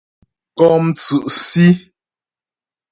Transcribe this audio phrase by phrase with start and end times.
[0.57, 1.67] Kɔ́ mtsʉ́' Sí.